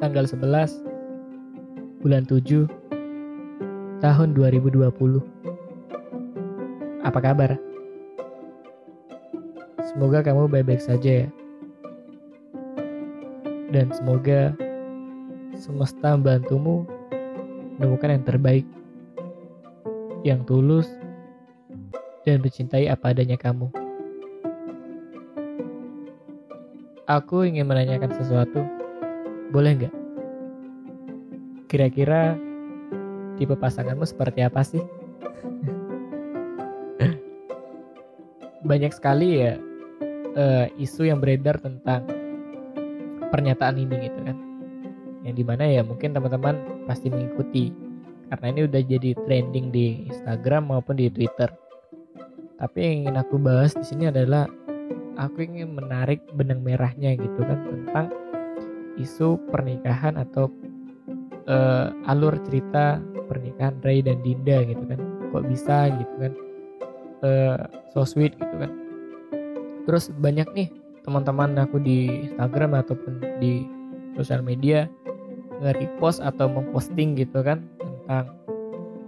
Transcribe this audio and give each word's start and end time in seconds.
tanggal 0.00 0.24
11 0.24 2.02
bulan 2.02 2.24
7 2.26 2.66
tahun 4.00 4.28
2020. 4.34 4.80
Apa 7.04 7.18
kabar? 7.20 7.60
Semoga 9.86 10.24
kamu 10.24 10.48
baik-baik 10.48 10.82
saja 10.82 11.24
ya. 11.24 11.28
Dan 13.70 13.92
semoga 13.94 14.50
semesta 15.54 16.16
membantumu 16.18 16.88
menemukan 17.78 18.18
yang 18.18 18.24
terbaik, 18.26 18.66
yang 20.26 20.40
tulus, 20.42 20.90
dan 22.26 22.42
mencintai 22.42 22.90
apa 22.90 23.14
adanya 23.14 23.38
kamu. 23.38 23.79
Aku 27.10 27.42
ingin 27.42 27.66
menanyakan 27.66 28.14
sesuatu, 28.14 28.62
boleh 29.50 29.82
nggak? 29.82 29.94
Kira-kira 31.66 32.38
tipe 33.34 33.58
pasanganmu 33.58 34.06
seperti 34.06 34.46
apa 34.46 34.62
sih? 34.62 34.78
Banyak 38.70 38.94
sekali 38.94 39.42
ya 39.42 39.58
uh, 40.38 40.70
isu 40.78 41.10
yang 41.10 41.18
beredar 41.18 41.58
tentang 41.58 42.06
pernyataan 43.34 43.82
ini 43.82 44.06
gitu 44.06 44.22
kan. 44.22 44.38
Yang 45.26 45.34
di 45.34 45.44
mana 45.50 45.66
ya 45.66 45.82
mungkin 45.82 46.14
teman-teman 46.14 46.86
pasti 46.86 47.10
mengikuti 47.10 47.74
karena 48.30 48.46
ini 48.54 48.60
udah 48.70 48.82
jadi 48.86 49.10
trending 49.26 49.74
di 49.74 50.06
Instagram 50.14 50.70
maupun 50.70 50.94
di 50.94 51.10
Twitter. 51.10 51.50
Tapi 52.54 52.78
yang 52.78 52.94
ingin 53.02 53.18
aku 53.18 53.34
bahas 53.42 53.74
di 53.74 53.82
sini 53.82 54.06
adalah 54.06 54.46
aku 55.16 55.46
ingin 55.46 55.74
menarik 55.74 56.20
benang 56.36 56.62
merahnya 56.62 57.16
gitu 57.16 57.40
kan 57.42 57.58
tentang 57.66 58.06
isu 59.00 59.40
pernikahan 59.48 60.20
atau 60.20 60.52
uh, 61.48 61.90
alur 62.10 62.36
cerita 62.46 63.00
pernikahan 63.30 63.78
Ray 63.80 64.04
dan 64.04 64.20
Dinda 64.20 64.62
gitu 64.66 64.84
kan. 64.84 65.00
Kok 65.30 65.44
bisa 65.46 65.90
gitu 65.94 66.14
kan? 66.18 66.32
Uh, 67.20 67.58
so 67.94 68.02
sweet 68.02 68.34
gitu 68.36 68.54
kan. 68.58 68.70
Terus 69.88 70.12
banyak 70.20 70.48
nih 70.52 70.68
teman-teman 71.02 71.56
aku 71.56 71.80
di 71.80 72.28
Instagram 72.30 72.76
ataupun 72.76 73.40
di 73.40 73.64
sosial 74.14 74.44
media 74.44 74.84
nge-repost 75.60 76.20
atau 76.24 76.48
memposting 76.48 77.16
gitu 77.16 77.40
kan 77.44 77.64
tentang 77.80 78.32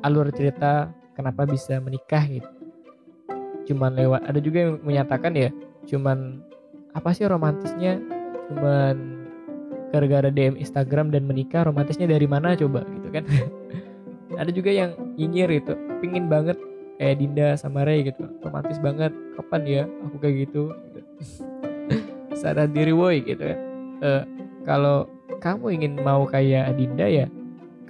alur 0.05 0.29
cerita 0.33 0.93
kenapa 1.17 1.45
bisa 1.49 1.81
menikah 1.81 2.25
gitu. 2.29 2.49
Cuman 3.73 3.95
lewat 3.95 4.27
ada 4.27 4.41
juga 4.43 4.69
yang 4.69 4.83
menyatakan 4.83 5.33
ya 5.39 5.51
cuman 5.89 6.43
apa 6.93 7.11
sih 7.17 7.25
romantisnya? 7.25 7.99
Cuman 8.53 9.25
gara-gara 9.93 10.33
DM 10.33 10.57
Instagram 10.57 11.13
dan 11.13 11.29
menikah 11.29 11.69
romantisnya 11.69 12.09
dari 12.09 12.25
mana 12.25 12.57
coba 12.57 12.85
gitu 12.97 13.09
kan? 13.13 13.25
Ada 14.41 14.49
juga 14.49 14.73
yang 14.73 14.97
nyinyir 15.21 15.61
itu 15.61 15.77
pingin 16.01 16.27
banget 16.33 16.57
kayak 16.97 17.21
Dinda 17.21 17.49
sama 17.61 17.85
Ray 17.85 18.09
gitu. 18.09 18.25
Romantis 18.41 18.81
banget 18.81 19.13
kapan 19.37 19.63
ya 19.69 19.83
aku 20.09 20.17
kayak 20.21 20.49
gitu, 20.49 20.73
gitu. 20.73 21.01
sadar 22.41 22.69
diri 22.73 22.97
woi 22.97 23.21
gitu 23.25 23.45
kan. 23.45 23.59
Uh, 24.03 24.23
kalau 24.65 25.07
kamu 25.45 25.79
ingin 25.79 25.93
mau 26.01 26.25
kayak 26.25 26.73
Dinda 26.81 27.07
ya 27.07 27.27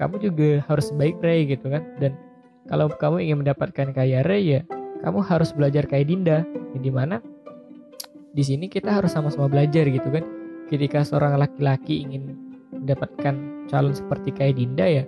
kamu 0.02 0.18
juga 0.18 0.48
harus 0.66 0.90
baik 0.98 1.22
Ray 1.22 1.46
gitu 1.46 1.70
kan? 1.70 1.86
Dan 2.02 2.18
kalau 2.66 2.90
kamu 2.90 3.22
ingin 3.30 3.46
mendapatkan 3.46 3.94
kayak 3.94 4.26
Ray 4.26 4.58
ya 4.58 4.60
kamu 5.06 5.22
harus 5.22 5.54
belajar 5.54 5.86
kayak 5.86 6.10
Dinda. 6.10 6.42
Yang 6.74 6.82
di 6.88 6.92
mana 6.92 7.16
di 8.32 8.42
sini 8.44 8.66
kita 8.68 8.88
harus 8.88 9.12
sama-sama 9.12 9.48
belajar 9.48 9.84
gitu 9.88 10.08
kan. 10.08 10.24
Ketika 10.72 11.04
seorang 11.04 11.36
laki-laki 11.36 12.00
ingin 12.00 12.32
mendapatkan 12.72 13.66
calon 13.68 13.92
seperti 13.92 14.32
kayak 14.32 14.56
Dinda 14.56 14.88
ya 14.88 15.04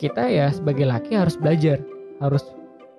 kita 0.00 0.28
ya 0.32 0.48
sebagai 0.48 0.88
laki 0.88 1.12
harus 1.12 1.36
belajar 1.36 1.80
harus 2.24 2.40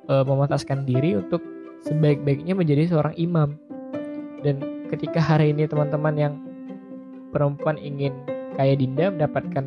e, 0.06 0.14
memantaskan 0.22 0.86
diri 0.86 1.18
untuk 1.18 1.42
sebaik-baiknya 1.86 2.54
menjadi 2.54 2.94
seorang 2.94 3.18
imam. 3.18 3.58
Dan 4.46 4.86
ketika 4.90 5.18
hari 5.18 5.54
ini 5.54 5.66
teman-teman 5.66 6.14
yang 6.18 6.34
perempuan 7.34 7.78
ingin 7.82 8.14
kayak 8.58 8.82
Dinda 8.82 9.10
mendapatkan 9.10 9.66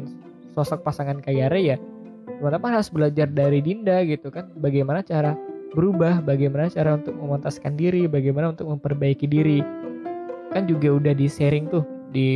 sosok 0.55 0.87
pasangan 0.87 1.19
kayak 1.19 1.51
Re 1.51 1.75
ya 1.75 1.79
teman-teman 2.39 2.79
harus 2.79 2.91
belajar 2.91 3.27
dari 3.31 3.59
Dinda 3.63 4.03
gitu 4.07 4.31
kan. 4.31 4.51
Bagaimana 4.59 5.03
cara 5.03 5.35
berubah 5.75 6.23
bagaimana 6.23 6.71
cara 6.71 6.95
untuk 6.97 7.19
memantaskan 7.19 7.75
diri 7.75 8.07
bagaimana 8.07 8.55
untuk 8.55 8.71
memperbaiki 8.71 9.27
diri. 9.27 9.61
Kan 10.55 10.71
juga 10.71 10.95
udah 10.95 11.13
di 11.13 11.27
sharing 11.27 11.67
tuh 11.67 11.83
di 12.15 12.31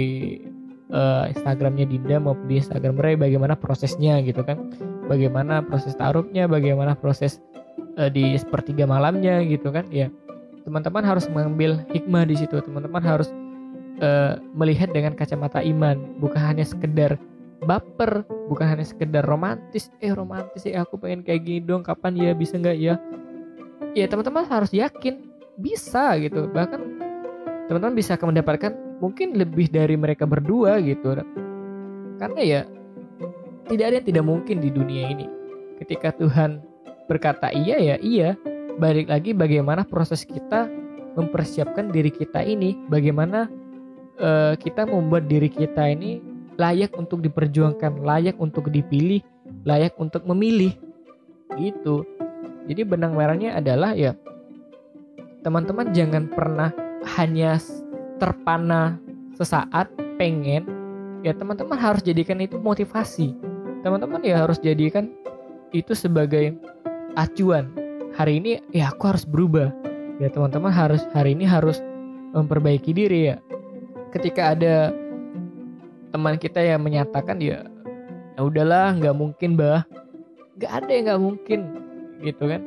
uh, 0.90 1.30
Instagramnya 1.30 1.86
Dinda 1.86 2.18
maupun 2.18 2.50
di 2.50 2.58
Instagram 2.58 2.98
Ray 2.98 3.14
bagaimana 3.14 3.54
prosesnya 3.54 4.18
gitu 4.26 4.42
kan. 4.42 4.74
Bagaimana 5.06 5.64
proses 5.64 5.94
taruhnya 5.96 6.50
bagaimana 6.50 6.98
proses 6.98 7.40
uh, 7.96 8.10
di 8.10 8.34
sepertiga 8.34 8.84
malamnya 8.84 9.40
gitu 9.46 9.70
kan. 9.70 9.86
Ya 9.94 10.10
teman-teman 10.66 11.06
harus 11.06 11.30
mengambil 11.30 11.80
hikmah 11.94 12.26
di 12.26 12.36
situ. 12.36 12.58
Teman-teman 12.60 13.00
harus 13.00 13.30
uh, 14.02 14.36
melihat 14.52 14.90
dengan 14.90 15.14
kacamata 15.14 15.62
iman. 15.62 15.96
Bukan 16.18 16.42
hanya 16.42 16.66
sekedar 16.66 17.16
baper 17.58 18.22
bukan 18.50 18.66
hanya 18.66 18.86
sekedar 18.86 19.22
romantis. 19.22 19.94
Eh 20.02 20.10
romantis 20.10 20.66
sih 20.66 20.74
aku 20.74 20.98
pengen 20.98 21.22
kayak 21.22 21.46
gini 21.46 21.62
dong. 21.62 21.86
Kapan 21.86 22.18
ya 22.18 22.30
bisa 22.34 22.58
nggak 22.58 22.76
ya 22.76 22.98
ya 23.96 24.06
teman-teman 24.08 24.44
harus 24.48 24.72
yakin. 24.74 25.28
Bisa 25.58 26.14
gitu. 26.22 26.46
Bahkan 26.50 26.80
teman-teman 27.66 27.96
bisa 27.96 28.14
mendapatkan 28.18 28.72
mungkin 29.02 29.34
lebih 29.34 29.70
dari 29.70 29.94
mereka 29.98 30.26
berdua 30.26 30.78
gitu. 30.82 31.18
Karena 32.18 32.40
ya 32.42 32.60
tidak 33.68 33.84
ada 33.92 33.96
yang 34.00 34.06
tidak 34.06 34.24
mungkin 34.26 34.56
di 34.62 34.70
dunia 34.72 35.12
ini. 35.12 35.26
Ketika 35.78 36.14
Tuhan 36.16 36.62
berkata 37.06 37.52
iya 37.54 37.78
ya 37.78 37.96
iya. 38.02 38.38
Balik 38.78 39.10
lagi 39.10 39.34
bagaimana 39.34 39.82
proses 39.82 40.22
kita 40.22 40.70
mempersiapkan 41.18 41.90
diri 41.90 42.14
kita 42.14 42.46
ini. 42.46 42.78
Bagaimana 42.86 43.50
uh, 44.22 44.54
kita 44.54 44.86
membuat 44.86 45.26
diri 45.26 45.50
kita 45.50 45.90
ini 45.90 46.22
layak 46.58 46.94
untuk 46.94 47.22
diperjuangkan 47.22 48.02
layak 48.02 48.38
untuk 48.38 48.70
dipilih 48.70 49.22
layak 49.66 49.98
untuk 49.98 50.22
memilih. 50.26 50.78
Gitu 51.58 52.06
jadi 52.68 52.84
benang 52.84 53.16
merahnya 53.16 53.56
adalah 53.56 53.96
ya 53.96 54.12
teman-teman 55.42 55.90
jangan 55.96 56.28
pernah 56.28 56.70
hanya 57.16 57.56
terpana 58.20 59.00
sesaat 59.34 59.88
pengen 60.20 60.66
ya 61.22 61.34
teman-teman 61.34 61.78
harus 61.78 62.02
jadikan 62.02 62.38
itu 62.42 62.58
motivasi. 62.58 63.34
Teman-teman 63.82 64.22
ya 64.26 64.42
harus 64.42 64.58
jadikan 64.58 65.10
itu 65.70 65.94
sebagai 65.94 66.54
acuan. 67.14 67.70
Hari 68.18 68.42
ini 68.42 68.58
ya 68.74 68.90
aku 68.90 69.14
harus 69.14 69.24
berubah. 69.24 69.70
Ya 70.18 70.26
teman-teman 70.30 70.74
harus 70.74 71.06
hari 71.14 71.38
ini 71.38 71.46
harus 71.46 71.78
memperbaiki 72.34 72.90
diri 72.90 73.34
ya. 73.34 73.36
Ketika 74.10 74.58
ada 74.58 74.90
teman 76.10 76.40
kita 76.40 76.58
yang 76.58 76.82
menyatakan 76.82 77.38
ya 77.38 77.68
ya 78.34 78.40
udahlah 78.40 78.96
nggak 78.96 79.12
mungkin 79.12 79.60
bah 79.60 79.84
nggak 80.56 80.72
ada 80.72 80.90
yang 80.90 81.04
nggak 81.12 81.22
mungkin 81.22 81.60
gitu 82.22 82.50
kan. 82.50 82.62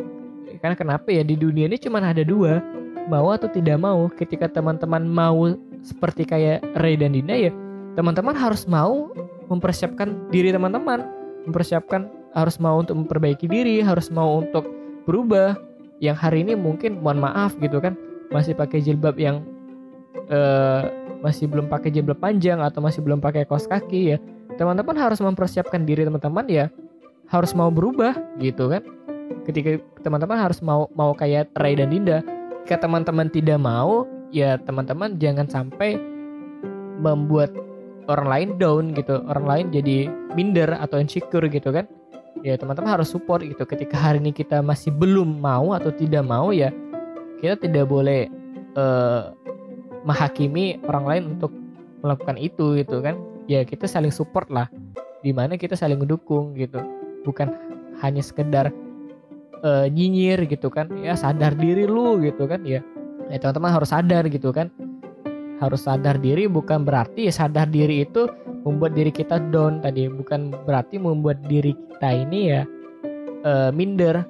Karena 0.60 0.76
kenapa 0.76 1.08
ya 1.10 1.24
di 1.24 1.40
dunia 1.40 1.66
ini 1.66 1.80
cuma 1.80 2.04
ada 2.04 2.22
dua 2.22 2.60
mau 3.08 3.32
atau 3.34 3.48
tidak 3.48 3.80
mau. 3.80 4.08
Ketika 4.12 4.52
teman-teman 4.52 5.04
mau 5.08 5.56
seperti 5.82 6.28
kayak 6.28 6.62
Ray 6.78 7.00
dan 7.00 7.18
Dina 7.18 7.34
ya 7.34 7.52
teman-teman 7.98 8.38
harus 8.38 8.70
mau 8.70 9.12
mempersiapkan 9.48 10.32
diri 10.32 10.52
teman-teman. 10.52 11.04
Mempersiapkan 11.48 12.08
harus 12.38 12.62
mau 12.62 12.80
untuk 12.80 12.96
memperbaiki 12.96 13.50
diri 13.50 13.82
harus 13.82 14.12
mau 14.14 14.40
untuk 14.44 14.68
berubah. 15.08 15.58
Yang 16.02 16.18
hari 16.18 16.42
ini 16.42 16.54
mungkin 16.58 17.02
mohon 17.02 17.22
maaf 17.22 17.54
gitu 17.62 17.78
kan 17.78 17.94
masih 18.34 18.58
pakai 18.58 18.82
jilbab 18.82 19.22
yang 19.22 19.46
uh, 20.34 20.90
masih 21.22 21.46
belum 21.46 21.70
pakai 21.70 21.94
jilbab 21.94 22.18
panjang 22.18 22.58
atau 22.58 22.82
masih 22.82 23.06
belum 23.06 23.22
pakai 23.22 23.46
kaos 23.46 23.70
kaki 23.70 24.16
ya. 24.16 24.18
Teman-teman 24.58 24.98
harus 24.98 25.22
mempersiapkan 25.22 25.86
diri 25.86 26.06
teman-teman 26.06 26.46
ya 26.50 26.66
harus 27.32 27.56
mau 27.56 27.72
berubah 27.72 28.14
gitu 28.44 28.68
kan 28.68 28.84
ketika 29.48 29.82
teman-teman 30.02 30.38
harus 30.38 30.60
mau 30.64 30.88
mau 30.96 31.12
kayak 31.16 31.52
Ray 31.60 31.76
dan 31.78 31.92
Dinda 31.92 32.20
jika 32.72 32.88
teman-teman 32.88 33.28
tidak 33.28 33.60
mau 33.60 34.08
ya 34.32 34.56
teman-teman 34.64 35.20
jangan 35.20 35.44
sampai 35.52 36.00
membuat 37.02 37.52
orang 38.08 38.28
lain 38.30 38.50
down 38.56 38.84
gitu. 38.96 39.20
Orang 39.28 39.46
lain 39.50 39.66
jadi 39.76 40.08
minder 40.38 40.72
atau 40.80 41.02
insecure 41.02 41.46
gitu 41.52 41.74
kan. 41.76 41.90
Ya 42.42 42.56
teman-teman 42.56 42.96
harus 42.96 43.12
support 43.12 43.44
gitu. 43.44 43.68
Ketika 43.68 44.00
hari 44.00 44.24
ini 44.24 44.32
kita 44.32 44.64
masih 44.64 44.90
belum 44.96 45.44
mau 45.44 45.76
atau 45.76 45.92
tidak 45.92 46.24
mau 46.24 46.56
ya 46.56 46.72
kita 47.44 47.58
tidak 47.60 47.90
boleh 47.90 48.30
uh, 48.80 49.34
menghakimi 50.06 50.80
orang 50.88 51.06
lain 51.06 51.24
untuk 51.38 51.52
melakukan 52.02 52.38
itu 52.40 52.80
gitu 52.80 53.04
kan. 53.04 53.20
Ya 53.52 53.68
kita 53.68 53.86
saling 53.90 54.14
support 54.14 54.48
lah. 54.48 54.72
Di 55.22 55.36
mana 55.36 55.60
kita 55.60 55.78
saling 55.78 56.02
mendukung 56.02 56.58
gitu. 56.58 56.82
Bukan 57.28 57.54
hanya 58.02 58.24
sekedar 58.24 58.74
uh, 59.62 59.86
nyinyir 59.88 60.46
gitu 60.50 60.68
kan. 60.70 60.90
Ya 61.02 61.14
sadar 61.18 61.56
diri 61.56 61.86
lu 61.86 62.22
gitu 62.22 62.46
kan 62.50 62.62
ya. 62.66 62.82
Ya 63.30 63.38
teman-teman 63.40 63.72
harus 63.72 63.90
sadar 63.94 64.28
gitu 64.28 64.52
kan. 64.52 64.70
Harus 65.62 65.86
sadar 65.86 66.18
diri 66.18 66.50
bukan 66.50 66.84
berarti 66.84 67.30
sadar 67.30 67.70
diri 67.70 68.04
itu 68.06 68.26
membuat 68.66 68.98
diri 68.98 69.14
kita 69.14 69.38
down 69.54 69.82
tadi. 69.82 70.10
Bukan 70.10 70.54
berarti 70.66 70.98
membuat 70.98 71.42
diri 71.46 71.74
kita 71.74 72.10
ini 72.12 72.40
ya 72.52 72.62
uh, 73.46 73.70
minder. 73.72 74.26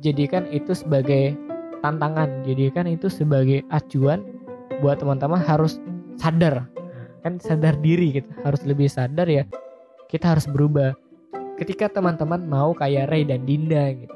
Jadikan 0.00 0.46
itu 0.54 0.72
sebagai 0.76 1.34
tantangan. 1.82 2.46
Jadikan 2.46 2.86
itu 2.86 3.10
sebagai 3.10 3.66
acuan 3.74 4.22
buat 4.80 5.02
teman-teman 5.02 5.42
harus 5.42 5.82
sadar. 6.16 6.64
Kan 7.26 7.42
sadar 7.42 7.74
diri 7.82 8.22
gitu. 8.22 8.30
Harus 8.46 8.62
lebih 8.62 8.86
sadar 8.86 9.26
ya. 9.26 9.42
Kita 10.06 10.38
harus 10.38 10.46
berubah. 10.46 10.94
Ketika 11.56 11.88
teman-teman 11.88 12.44
mau 12.46 12.76
kayak 12.76 13.08
Ray 13.08 13.24
dan 13.24 13.48
Dinda 13.48 13.90
gitu 13.96 14.12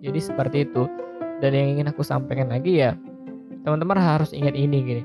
jadi 0.00 0.18
seperti 0.20 0.68
itu 0.68 0.88
dan 1.40 1.52
yang 1.52 1.78
ingin 1.78 1.92
aku 1.92 2.00
sampaikan 2.00 2.48
lagi 2.52 2.80
ya 2.80 2.96
teman-teman 3.62 3.98
harus 3.98 4.32
ingat 4.32 4.56
ini 4.56 4.78
gini 4.82 5.02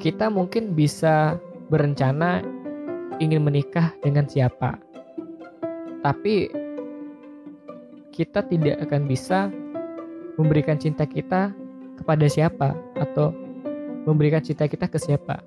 kita 0.00 0.32
mungkin 0.32 0.72
bisa 0.72 1.36
berencana 1.68 2.40
ingin 3.20 3.44
menikah 3.44 3.92
dengan 4.00 4.24
siapa. 4.26 4.80
Tapi 6.00 6.48
kita 8.10 8.42
tidak 8.48 8.80
akan 8.88 9.04
bisa 9.04 9.52
memberikan 10.40 10.80
cinta 10.80 11.04
kita 11.04 11.52
kepada 12.00 12.26
siapa 12.26 12.72
atau 12.96 13.30
memberikan 14.08 14.40
cinta 14.40 14.64
kita 14.64 14.88
ke 14.88 14.96
siapa. 14.96 15.44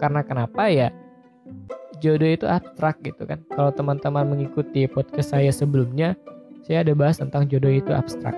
Karena 0.00 0.24
kenapa 0.24 0.72
ya? 0.72 0.88
Jodoh 2.00 2.26
itu 2.34 2.48
abstrak 2.48 2.98
gitu 3.04 3.28
kan. 3.28 3.44
Kalau 3.52 3.70
teman-teman 3.70 4.26
mengikuti 4.26 4.90
podcast 4.90 5.36
saya 5.36 5.52
sebelumnya, 5.54 6.18
saya 6.62 6.86
ada 6.86 6.92
bahas 6.94 7.18
tentang 7.18 7.46
jodoh 7.50 7.70
itu 7.70 7.90
abstrak. 7.90 8.34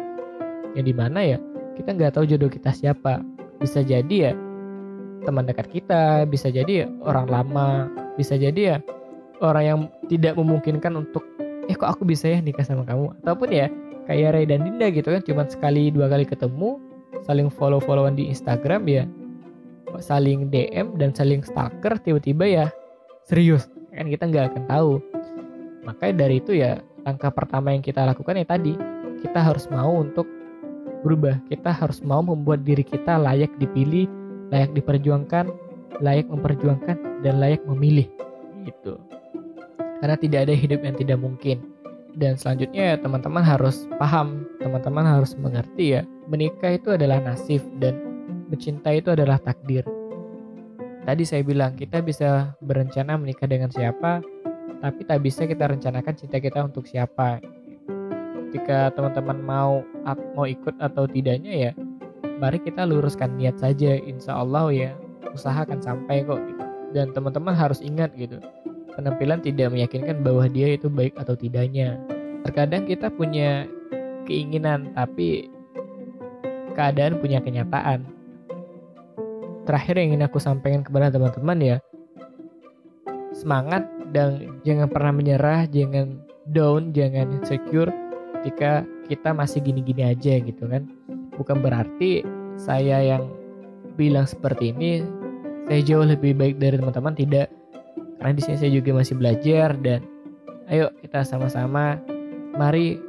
Yang 0.74 0.84
di 0.90 0.94
mana 0.96 1.20
ya, 1.22 1.38
kita 1.78 1.94
nggak 1.94 2.18
tahu 2.18 2.24
jodoh 2.28 2.50
kita 2.50 2.72
siapa. 2.74 3.20
Bisa 3.62 3.80
jadi 3.80 4.16
ya, 4.30 4.32
teman 5.24 5.46
dekat 5.46 5.70
kita, 5.70 6.26
bisa 6.28 6.50
jadi 6.50 6.90
orang 7.04 7.30
lama, 7.30 7.88
bisa 8.18 8.38
jadi 8.38 8.60
ya 8.60 8.76
orang 9.42 9.64
yang 9.64 9.78
tidak 10.06 10.38
memungkinkan 10.38 10.94
untuk 10.94 11.24
eh 11.66 11.74
kok 11.74 11.96
aku 11.96 12.04
bisa 12.04 12.28
ya 12.28 12.38
nikah 12.44 12.62
sama 12.62 12.84
kamu 12.84 13.16
ataupun 13.24 13.48
ya 13.50 13.66
kayak 14.04 14.36
Ray 14.36 14.46
dan 14.46 14.68
Dinda 14.68 14.92
gitu 14.92 15.08
kan 15.08 15.22
cuma 15.24 15.42
sekali 15.48 15.88
dua 15.88 16.12
kali 16.12 16.28
ketemu 16.28 16.76
saling 17.24 17.48
follow 17.48 17.80
followan 17.80 18.14
di 18.14 18.28
Instagram 18.28 18.84
ya 18.86 19.04
saling 20.02 20.50
DM 20.50 20.98
dan 20.98 21.14
saling 21.14 21.40
stalker 21.46 21.96
tiba-tiba 22.02 22.44
ya 22.44 22.66
serius 23.24 23.70
kan 23.94 24.10
kita 24.10 24.28
nggak 24.28 24.44
akan 24.52 24.62
tahu 24.68 24.92
makanya 25.86 26.14
dari 26.26 26.42
itu 26.42 26.52
ya 26.58 26.82
langkah 27.04 27.30
pertama 27.30 27.72
yang 27.72 27.84
kita 27.84 28.02
lakukan 28.04 28.40
ya 28.40 28.46
tadi 28.48 28.74
kita 29.20 29.40
harus 29.40 29.68
mau 29.68 30.00
untuk 30.00 30.28
berubah 31.04 31.36
kita 31.52 31.70
harus 31.72 32.00
mau 32.00 32.24
membuat 32.24 32.64
diri 32.64 32.84
kita 32.84 33.20
layak 33.20 33.52
dipilih 33.60 34.08
layak 34.54 34.70
diperjuangkan, 34.76 35.50
layak 35.98 36.26
memperjuangkan, 36.28 37.26
dan 37.26 37.34
layak 37.42 37.62
memilih. 37.64 38.06
Gitu. 38.62 38.94
Karena 39.98 40.16
tidak 40.18 40.40
ada 40.50 40.54
hidup 40.54 40.80
yang 40.86 40.96
tidak 40.98 41.18
mungkin. 41.18 41.58
Dan 42.14 42.38
selanjutnya 42.38 42.94
teman-teman 43.02 43.42
harus 43.42 43.90
paham, 43.98 44.46
teman-teman 44.62 45.02
harus 45.02 45.34
mengerti 45.34 45.98
ya, 45.98 46.02
menikah 46.30 46.78
itu 46.78 46.94
adalah 46.94 47.18
nasib 47.18 47.58
dan 47.82 47.98
mencinta 48.46 48.94
itu 48.94 49.10
adalah 49.10 49.42
takdir. 49.42 49.82
Tadi 51.04 51.26
saya 51.26 51.42
bilang 51.42 51.74
kita 51.74 52.00
bisa 52.00 52.54
berencana 52.62 53.18
menikah 53.18 53.50
dengan 53.50 53.68
siapa, 53.74 54.22
tapi 54.84 55.00
tak 55.08 55.24
bisa 55.24 55.48
kita 55.48 55.64
rencanakan 55.64 56.12
cinta 56.12 56.36
kita 56.36 56.60
untuk 56.60 56.84
siapa. 56.84 57.40
Ketika 58.52 58.92
teman-teman 58.92 59.40
mau 59.40 59.80
mau 60.36 60.44
ikut 60.44 60.76
atau 60.76 61.08
tidaknya 61.08 61.72
ya 61.72 61.72
mari 62.38 62.60
kita 62.60 62.84
luruskan 62.84 63.40
niat 63.40 63.56
saja 63.56 63.96
insya 63.96 64.36
Allah 64.36 64.68
ya 64.68 64.90
usaha 65.32 65.64
akan 65.64 65.80
sampai 65.82 66.22
kok 66.26 66.38
gitu. 66.38 66.64
dan 66.94 67.10
teman-teman 67.10 67.54
harus 67.54 67.82
ingat 67.82 68.14
gitu 68.14 68.38
penampilan 68.94 69.42
tidak 69.42 69.74
meyakinkan 69.74 70.22
bahwa 70.22 70.46
dia 70.46 70.78
itu 70.78 70.86
baik 70.86 71.14
atau 71.18 71.34
tidaknya 71.34 71.98
terkadang 72.46 72.86
kita 72.86 73.10
punya 73.10 73.66
keinginan 74.28 74.94
tapi 74.94 75.50
keadaan 76.78 77.18
punya 77.18 77.42
kenyataan 77.42 78.06
terakhir 79.66 79.98
yang 79.98 80.14
ingin 80.14 80.26
aku 80.26 80.38
sampaikan 80.38 80.86
kepada 80.86 81.10
teman-teman 81.10 81.58
ya 81.58 81.76
semangat 83.34 83.82
dan 84.12 84.60
jangan 84.66 84.90
pernah 84.90 85.12
menyerah 85.14 85.64
jangan 85.70 86.20
down 86.52 86.92
jangan 86.92 87.40
insecure 87.40 87.88
ketika 88.40 88.84
kita 89.08 89.32
masih 89.32 89.64
gini-gini 89.64 90.04
aja 90.04 90.40
gitu 90.40 90.68
kan. 90.68 90.84
Bukan 91.34 91.64
berarti 91.64 92.20
saya 92.60 93.00
yang 93.00 93.32
bilang 93.96 94.28
seperti 94.28 94.74
ini 94.76 95.00
saya 95.64 95.80
jauh 95.80 96.04
lebih 96.04 96.36
baik 96.36 96.60
dari 96.60 96.76
teman-teman 96.76 97.16
tidak. 97.16 97.48
Karena 98.20 98.36
di 98.36 98.42
sini 98.44 98.56
saya 98.60 98.72
juga 98.72 98.90
masih 98.96 99.14
belajar 99.16 99.76
dan 99.80 100.04
ayo 100.68 100.92
kita 101.00 101.24
sama-sama 101.24 102.00
mari 102.56 103.00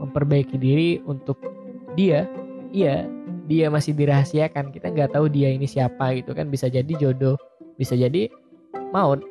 memperbaiki 0.00 0.56
diri 0.56 0.90
untuk 1.04 1.36
dia. 1.92 2.24
Iya 2.72 3.04
dia 3.44 3.68
masih 3.68 3.92
dirahasiakan. 3.92 4.72
Kita 4.72 4.88
nggak 4.88 5.12
tahu 5.12 5.28
dia 5.28 5.52
ini 5.52 5.68
siapa 5.68 6.16
gitu 6.16 6.32
kan. 6.32 6.48
Bisa 6.48 6.72
jadi 6.72 6.88
jodoh 6.96 7.36
bisa 7.80 7.96
jadi 7.96 8.28
maut 8.92 9.24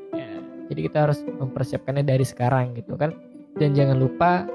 jadi 0.69 0.85
kita 0.85 0.97
harus 1.09 1.19
mempersiapkannya 1.25 2.05
dari 2.05 2.21
sekarang 2.21 2.77
gitu 2.77 2.93
kan. 2.93 3.11
Dan 3.57 3.73
jangan 3.73 3.97
lupa 3.97 4.45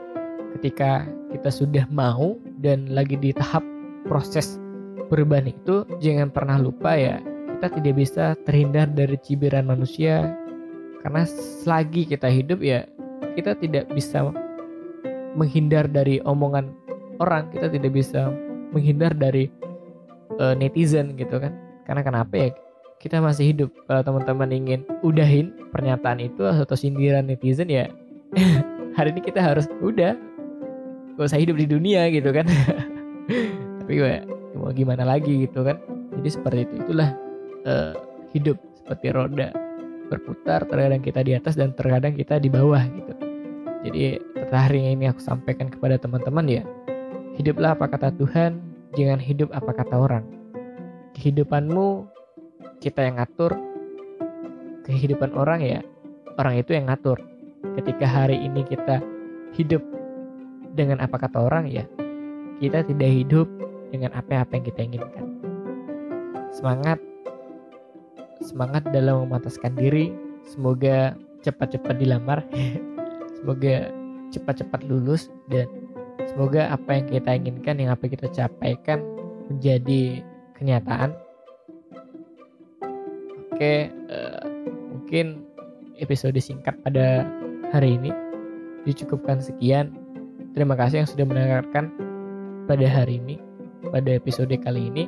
ketika 0.58 1.05
kita 1.34 1.50
sudah 1.50 1.84
mau 1.90 2.38
dan 2.62 2.87
lagi 2.94 3.19
di 3.19 3.34
tahap 3.34 3.66
proses 4.06 4.62
perubahan 5.11 5.50
itu 5.50 5.82
jangan 5.99 6.31
pernah 6.31 6.56
lupa 6.62 6.94
ya 6.94 7.19
kita 7.58 7.66
tidak 7.82 7.94
bisa 7.99 8.25
terhindar 8.46 8.87
dari 8.94 9.19
cibiran 9.19 9.66
manusia. 9.66 10.31
Karena 11.02 11.28
selagi 11.28 12.08
kita 12.08 12.31
hidup 12.31 12.64
ya 12.64 12.87
kita 13.34 13.58
tidak 13.58 13.90
bisa 13.93 14.31
menghindar 15.34 15.90
dari 15.90 16.22
omongan 16.25 16.70
orang 17.19 17.50
kita 17.50 17.67
tidak 17.69 17.93
bisa 17.93 18.31
menghindar 18.70 19.12
dari 19.12 19.50
uh, 20.38 20.55
netizen 20.55 21.19
gitu 21.19 21.43
kan. 21.43 21.52
Karena 21.84 22.00
kenapa 22.06 22.32
ya 22.38 22.49
kita 23.05 23.21
masih 23.21 23.53
hidup 23.53 23.69
kalau 23.85 24.01
teman-teman 24.01 24.49
ingin 24.49 24.81
udahin 25.05 25.53
pernyataan 25.77 26.25
itu 26.25 26.41
atau 26.41 26.73
sindiran 26.73 27.29
netizen 27.29 27.69
ya. 27.69 27.93
Hari 28.97 29.12
ini 29.12 29.21
kita 29.21 29.45
harus 29.45 29.69
udah. 29.85 30.17
Gak 31.21 31.29
usah 31.29 31.37
hidup 31.37 31.61
di 31.61 31.69
dunia 31.69 32.09
gitu 32.09 32.33
kan. 32.33 32.49
Tapi 33.85 33.93
gue 33.93 34.25
mau 34.56 34.73
gimana 34.73 35.05
lagi 35.05 35.45
gitu 35.45 35.61
kan. 35.69 35.77
Jadi 36.17 36.29
seperti 36.33 36.59
itu 36.65 36.75
itulah 36.81 37.12
uh, 37.69 37.93
hidup 38.33 38.56
seperti 38.73 39.13
roda 39.13 39.53
berputar 40.08 40.65
terkadang 40.65 41.05
kita 41.05 41.20
di 41.20 41.37
atas 41.37 41.61
dan 41.61 41.77
terkadang 41.77 42.17
kita 42.17 42.41
di 42.41 42.49
bawah 42.49 42.81
gitu. 42.89 43.13
Jadi 43.84 44.17
hari 44.49 44.96
ini 44.96 45.13
aku 45.13 45.20
sampaikan 45.20 45.69
kepada 45.69 46.01
teman-teman 46.01 46.49
ya 46.49 46.65
hiduplah 47.37 47.77
apa 47.77 47.84
kata 47.84 48.17
Tuhan 48.17 48.65
jangan 48.96 49.20
hidup 49.20 49.53
apa 49.53 49.77
kata 49.77 49.93
orang. 49.93 50.25
Kehidupanmu 51.15 52.14
kita 52.84 53.00
yang 53.00 53.17
ngatur 53.17 53.56
kehidupan 54.84 55.32
orang 55.32 55.64
ya 55.64 55.81
orang 56.36 56.60
itu 56.60 56.76
yang 56.76 56.93
ngatur 56.93 57.17
ketika 57.81 58.05
hari 58.05 58.36
ini 58.36 58.60
kita 58.69 59.00
hidup 59.56 59.81
dengan 60.76 61.00
apa 61.00 61.17
kata 61.17 61.41
orang 61.41 61.64
ya 61.64 61.88
kita 62.60 62.86
tidak 62.86 63.10
hidup 63.10 63.48
dengan 63.91 64.10
apa-apa 64.14 64.58
yang 64.58 64.64
kita 64.67 64.81
inginkan. 64.82 65.26
Semangat, 66.50 66.98
semangat 68.43 68.82
dalam 68.91 69.26
memataskan 69.26 69.74
diri. 69.79 70.10
Semoga 70.44 71.17
cepat-cepat 71.41 71.96
dilamar, 71.96 72.44
semoga 73.41 73.88
cepat-cepat 74.29 74.84
lulus 74.84 75.32
dan 75.48 75.70
semoga 76.29 76.69
apa 76.69 77.00
yang 77.00 77.06
kita 77.08 77.31
inginkan, 77.32 77.81
yang 77.81 77.91
apa 77.94 78.05
kita 78.10 78.29
capaikan 78.29 79.00
menjadi 79.48 80.20
kenyataan. 80.58 81.17
Oke, 83.55 83.87
uh, 84.11 84.43
mungkin 84.91 85.46
episode 86.03 86.34
singkat 86.43 86.75
pada 86.82 87.23
hari 87.70 87.94
ini 88.03 88.11
dicukupkan 88.82 89.39
sekian. 89.39 89.94
Terima 90.58 90.75
kasih 90.75 91.06
yang 91.06 91.11
sudah 91.11 91.23
mendengarkan 91.23 91.94
pada 92.67 92.82
hari 92.91 93.23
ini 93.23 93.39
pada 93.94 94.19
episode 94.19 94.51
kali 94.58 94.91
ini 94.91 95.06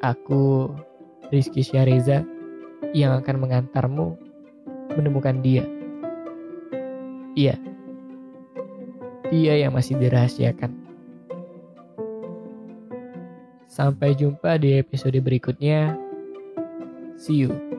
aku 0.00 0.72
Rizky 1.28 1.60
Syahriza 1.60 2.24
yang 2.96 3.12
akan 3.20 3.44
mengantarmu 3.44 4.16
menemukan 4.96 5.44
dia. 5.44 5.68
Iya, 7.36 7.60
dia 9.28 9.54
yang 9.68 9.76
masih 9.76 10.00
dirahasiakan. 10.00 10.72
Sampai 13.68 14.16
jumpa 14.16 14.56
di 14.56 14.80
episode 14.80 15.20
berikutnya. 15.20 16.07
See 17.18 17.34
you. 17.34 17.77